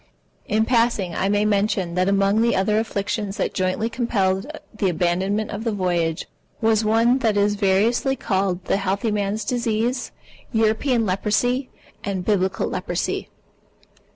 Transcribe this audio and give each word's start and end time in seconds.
In 0.47 0.65
passing, 0.65 1.13
I 1.13 1.29
may 1.29 1.45
mention 1.45 1.93
that 1.93 2.09
among 2.09 2.41
the 2.41 2.55
other 2.55 2.79
afflictions 2.79 3.37
that 3.37 3.53
jointly 3.53 3.87
compelled 3.87 4.47
the 4.73 4.89
abandonment 4.89 5.51
of 5.51 5.63
the 5.63 5.71
voyage, 5.71 6.25
was 6.59 6.83
one 6.83 7.19
that 7.19 7.37
is 7.37 7.53
variously 7.53 8.15
called 8.15 8.65
the 8.65 8.77
healthy 8.77 9.11
man's 9.11 9.45
disease, 9.45 10.11
European 10.51 11.05
Leprosy, 11.05 11.69
and 12.03 12.25
Biblical 12.25 12.67
Leprosy. 12.67 13.29